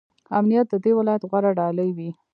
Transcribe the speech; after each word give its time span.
امنیت 0.37 0.65
د 0.69 0.75
دې 0.83 0.91
ولایت 0.99 1.23
غوره 1.29 1.51
ډالۍ 1.59 1.89
وي. 1.97 2.09